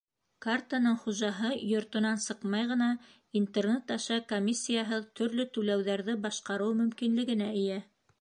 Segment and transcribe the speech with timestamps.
[0.43, 2.87] Картаның хужаһы йортонан сыҡмай ғына
[3.41, 7.79] Интернет аша комиссияһыҙ төрлө түләүҙәрҙе башҡарыу мөмкинлегенә эйә.